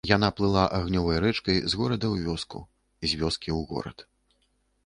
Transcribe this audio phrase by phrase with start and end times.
[0.09, 2.63] Яна плыла агнёвай рэчкай з горада ў вёску,
[3.09, 3.97] з вёскі ў горад.